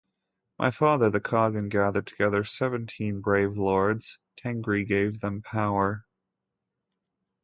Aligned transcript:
My 0.57 0.71
father, 0.71 1.11
the 1.11 1.21
kagan 1.21 1.69
gathered 1.69 2.07
together 2.07 2.43
seventeen 2.43 3.21
brave 3.21 3.55
Lords... 3.55 4.17
Tengri 4.35 4.83
gave 4.83 5.19
them 5.19 5.43
power. 5.43 6.07